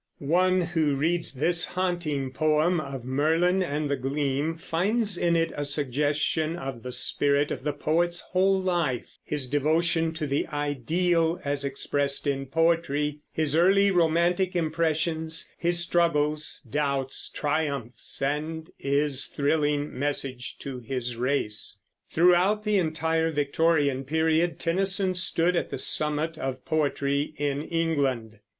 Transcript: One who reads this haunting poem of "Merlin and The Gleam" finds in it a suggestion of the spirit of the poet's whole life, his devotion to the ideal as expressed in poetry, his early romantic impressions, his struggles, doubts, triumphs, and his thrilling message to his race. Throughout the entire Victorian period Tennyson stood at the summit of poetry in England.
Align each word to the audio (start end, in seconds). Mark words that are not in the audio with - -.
One 0.17 0.61
who 0.61 0.95
reads 0.95 1.31
this 1.35 1.63
haunting 1.67 2.31
poem 2.31 2.79
of 2.79 3.05
"Merlin 3.05 3.61
and 3.61 3.87
The 3.87 3.95
Gleam" 3.97 4.57
finds 4.57 5.15
in 5.15 5.35
it 5.35 5.51
a 5.55 5.63
suggestion 5.63 6.55
of 6.55 6.81
the 6.81 6.91
spirit 6.91 7.51
of 7.51 7.63
the 7.63 7.71
poet's 7.73 8.19
whole 8.21 8.59
life, 8.59 9.19
his 9.23 9.47
devotion 9.47 10.11
to 10.13 10.25
the 10.25 10.47
ideal 10.47 11.39
as 11.45 11.63
expressed 11.63 12.25
in 12.25 12.47
poetry, 12.47 13.19
his 13.31 13.55
early 13.55 13.91
romantic 13.91 14.55
impressions, 14.55 15.47
his 15.55 15.77
struggles, 15.81 16.61
doubts, 16.67 17.29
triumphs, 17.29 18.23
and 18.23 18.71
his 18.79 19.27
thrilling 19.27 19.99
message 19.99 20.57
to 20.61 20.79
his 20.79 21.15
race. 21.15 21.77
Throughout 22.09 22.63
the 22.63 22.79
entire 22.79 23.29
Victorian 23.29 24.03
period 24.05 24.59
Tennyson 24.59 25.13
stood 25.13 25.55
at 25.55 25.69
the 25.69 25.77
summit 25.77 26.39
of 26.39 26.65
poetry 26.65 27.35
in 27.37 27.61
England. 27.61 28.39